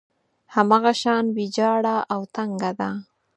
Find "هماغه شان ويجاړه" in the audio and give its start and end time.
0.55-1.95